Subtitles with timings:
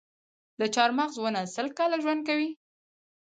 [0.59, 2.49] د چهارمغز ونه سل کاله ژوند کوي؟